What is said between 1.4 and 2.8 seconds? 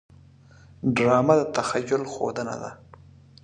تخیل ښودنه ده